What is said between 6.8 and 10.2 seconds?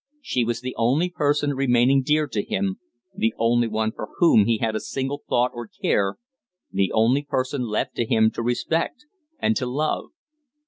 only person left to him to respect and to love.